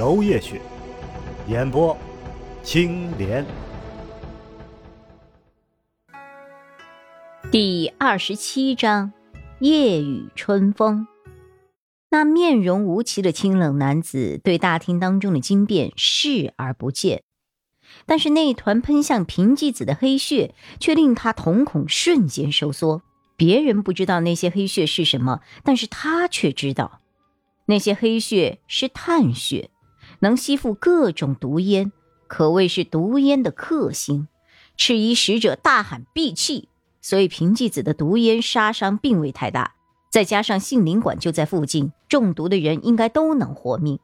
[0.00, 0.58] 娄夜雪，
[1.46, 1.94] 演播
[2.62, 3.44] 青莲。
[7.52, 9.12] 第二十七章，
[9.58, 11.06] 夜雨春风。
[12.08, 17.22] 那面容无奇的清冷男子对大厅当中的惊变视而不见。
[18.06, 23.02] 但是那一团喷向平纪子的黑血，却令他瞳孔瞬间收缩。
[23.36, 27.02] 别人不知道那些黑血是什么，但是他却知道，
[27.66, 29.68] 那些黑血是炭血，
[30.20, 31.92] 能吸附各种毒烟，
[32.28, 34.28] 可谓是毒烟的克星。
[34.76, 36.68] 赤衣使者大喊闭气，
[37.02, 39.74] 所以平纪子的毒烟杀伤并未太大。
[40.10, 43.98] 再加上杏林馆就在附近，中毒的人应该都能活命。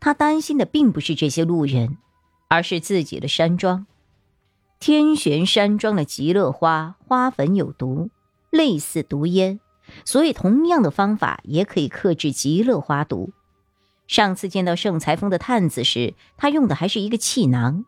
[0.00, 1.96] 他担心的并不是这些路人。
[2.48, 3.86] 而是自己的山庄，
[4.78, 8.10] 天玄山庄的极乐花花粉有毒，
[8.50, 9.58] 类似毒烟，
[10.04, 13.32] 所以同样的方法也可以克制极乐花毒。
[14.06, 17.84] 上次见到盛裁峰的探子时，他用的还是一个气囊，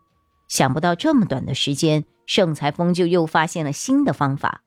[0.47, 4.63] 想不到这么短的时间，盛裁峰就又发现了新的方法。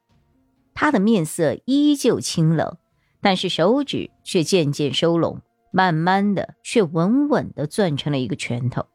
[0.75, 2.77] 他的面色依旧清冷，
[3.21, 5.41] 但是手指却渐渐收拢，
[5.73, 8.87] 慢慢的却稳稳的攥成了一个拳头。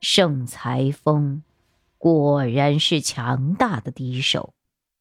[0.00, 1.42] 盛裁峰
[1.96, 4.52] 果然是强大的敌手，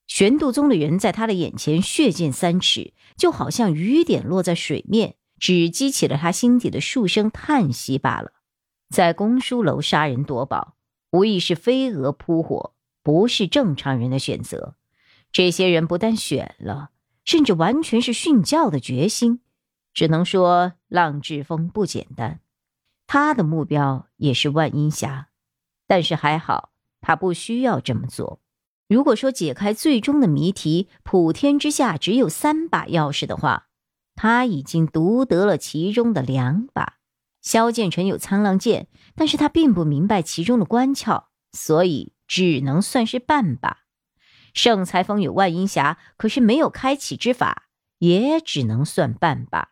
[0.08, 5.16] 玄度宗的人在他的眼前血溅三尺，就好像雨点落在水面，
[5.46, 8.32] 只激起了他心底的数声叹息罢了。
[8.90, 10.76] 在公书楼杀人夺宝，
[11.12, 14.74] 无疑是飞蛾扑火，不是正常人的选择。
[15.32, 16.90] 这些人不但选了，
[17.26, 19.42] 甚至完全是殉教的决心，
[19.94, 22.40] 只能说浪志峰不简单。
[23.06, 25.28] 他的目标也是万阴峡，
[25.86, 26.72] 但是还好，
[27.02, 28.40] 他不需要这么做。
[28.88, 33.68] 如果说解开最终的谜题，普天之下只有三把钥匙的话，
[34.16, 36.96] 他已经独得了其中的两把。
[37.42, 43.80] 萧剑尘有苍狼剑，但是他并不明白其中的关窍，所以只能算是半把。
[44.54, 47.68] 盛裁峰有万阴匣，可是没有开启之法，
[48.00, 49.70] 也只能算半把。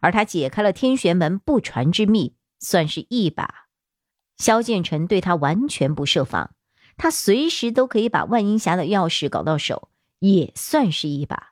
[0.00, 2.36] 而他解开了天玄门不传之秘。
[2.62, 3.68] 算是一把，
[4.36, 6.54] 萧剑尘对他完全不设防，
[6.98, 11.49] 他随时都可以把万阴匣的钥匙搞到手，也算是一把。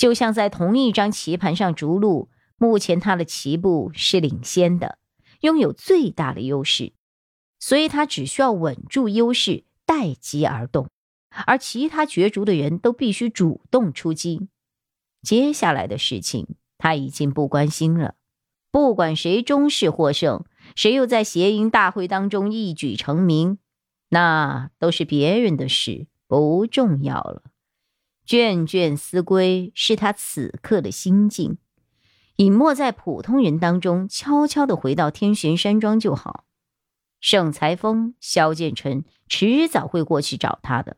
[0.00, 4.96] 就像在同一张棋盘上逐鹿，目前他的棋步是领先的，
[5.42, 6.94] 拥有最大的优势，
[7.58, 10.88] 所以他只需要稳住优势，待机而动，
[11.44, 14.48] 而其他角逐的人都必须主动出击。
[15.20, 18.14] 接下来的事情他已经不关心了。
[18.70, 23.58] 不管谁终是获胜，谁又在邪淫大会当中一举成名，
[24.08, 27.42] 那都是别人的事，不重要了。
[28.30, 31.58] 倦倦思归是他此刻的心境，
[32.36, 36.44] 隐没在普通人当中，悄悄的回到天玄山庄就好。
[37.20, 40.96] 盛裁峰、萧剑尘迟早会过去找他的，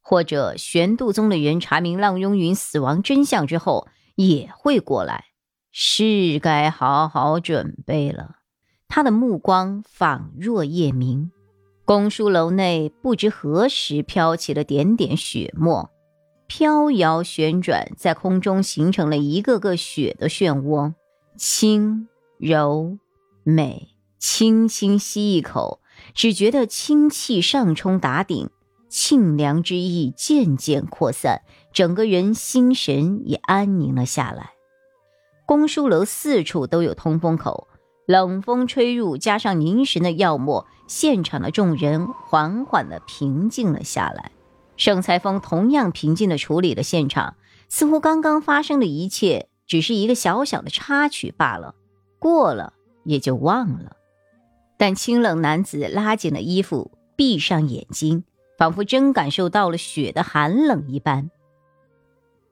[0.00, 5.26] 或者玄度宗的人查明浪雍云死亡真相之后，也会过来。
[5.70, 8.36] 是该好好准备了。
[8.88, 11.30] 他的目光仿若夜明，
[11.84, 15.90] 公书楼内不知何时飘起了点点雪沫，
[16.50, 20.94] 飘摇旋转在空中，形成了一个个雪的漩涡。
[21.36, 22.98] 轻柔
[23.44, 25.80] 美，轻轻吸一口，
[26.12, 28.50] 只觉得清气上冲打顶，
[28.88, 34.50] 沁凉之意渐渐扩散，整个人心神也安宁了下来。
[35.46, 37.68] 公书楼四处都有通风口，
[38.06, 44.32] 冷风吹入，加上凝神的药沫，现场的众人缓缓的平静了下来。
[44.80, 47.36] 盛裁峰同样平静的处理了现场，
[47.68, 51.74] 似乎刚刚发生的一切只是一个小小的插曲罢了，
[52.18, 52.72] 过了
[53.04, 53.96] 也就忘了。
[54.78, 58.24] 但清冷男子拉紧了衣服，闭上眼睛，
[58.56, 61.30] 仿佛真感受到了雪的寒冷一般。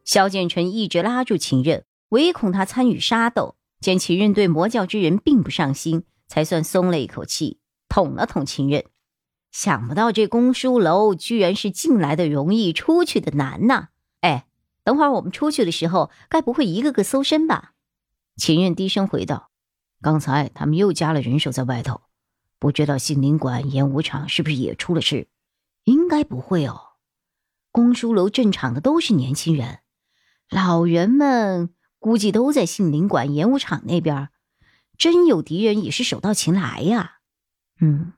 [0.04, 1.84] 萧剑尘一直拉住秦任。
[2.10, 7.58] 唯恐他参与杀斗，见秦任对魔教之人并不上心，才算松了一口气，
[7.88, 8.84] 捅了捅秦任。
[9.50, 13.88] 想不到这公书楼居然是进来的容易，出去的难呐！
[14.20, 14.46] 哎，
[14.84, 17.72] 等会儿我们出去的时候，该不会一个个搜身吧？
[18.36, 19.50] 秦刃低声回道
[20.00, 22.02] ：“刚才他们又加了人手在外头，
[22.58, 25.28] 不知道杏林馆演武场是不是也出了事？
[25.84, 26.80] 应该不会哦。
[27.72, 29.80] 公书楼镇场的都是年轻人，
[30.50, 34.28] 老人们估计都在杏林馆演武场那边。
[34.96, 37.18] 真有敌人也是手到擒来呀。
[37.80, 38.12] 嗯，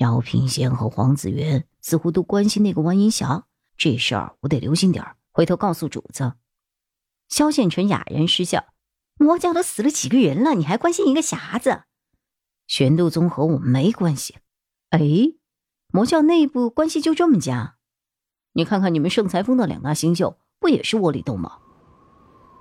[0.00, 3.44] 姚平仙和黄子元似乎都关心那个万银霞，
[3.76, 6.32] 这事儿我得留心点儿，回头告诉主子。
[7.28, 8.64] 萧宪纯哑然失笑
[9.20, 11.82] ：“魔教都死了几个人了，你还关心一个匣子？
[12.66, 14.36] 玄度宗和我们没关系。
[14.88, 15.00] 哎，
[15.92, 17.74] 魔教内部关系就这么僵？
[18.54, 21.58] 你看看你们圣裁峰的两大新秀，不也是窝里斗吗？”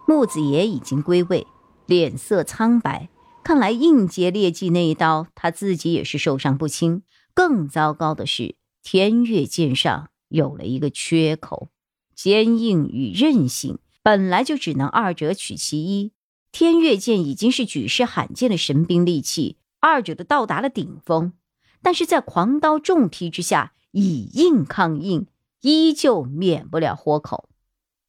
[0.05, 1.47] 木子爷已经归位，
[1.85, 3.07] 脸色苍白。
[3.41, 7.03] 看来应接劣迹那一刀，他自己也是受伤不轻。
[7.33, 11.69] 更糟糕的是，天月剑上有了一个缺口，
[12.15, 16.11] 坚硬与韧性本来就只能二者取其一。
[16.51, 21.33] 天月剑已经是举世罕见的神兵利器，二者都到达了顶峰，
[21.81, 25.27] 但是在狂刀重劈之下，以硬抗硬，
[25.61, 27.49] 依旧免不了豁口。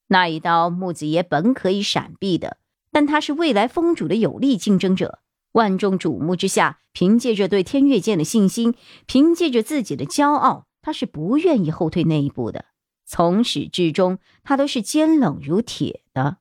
[0.08, 2.56] 那一刀，木子爷本可以闪避的。
[2.93, 5.20] 但他是未来封主的有力竞争者，
[5.52, 8.75] 万众瞩目之下，凭借着对天月剑的信心，
[9.06, 12.67] 凭借着自己的骄傲，他是不愿意后退那一步的。
[13.05, 16.37] 从始至终，他都是坚冷如铁的。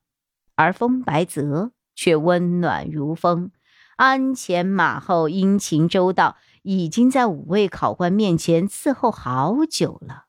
[0.54, 3.50] 而风白泽却温暖如风，
[3.96, 10.26] 鞍前马后，殷勤周到，已经在五位考官面前伺候好久了。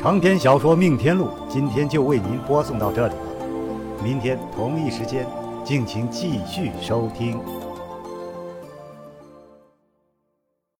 [0.00, 4.02] 长篇小说《命天录》，今天就为您播送到这里了。
[4.02, 5.26] 明天同一时间，
[5.68, 7.57] 敬请继续收听。